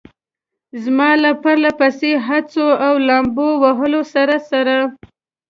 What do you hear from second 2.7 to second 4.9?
او لامبو وهلو سره سره.